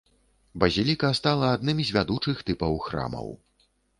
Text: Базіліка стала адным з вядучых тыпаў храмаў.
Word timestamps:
Базіліка 0.61 1.11
стала 1.19 1.51
адным 1.59 1.83
з 1.89 1.93
вядучых 1.99 2.41
тыпаў 2.49 2.73
храмаў. 2.89 3.27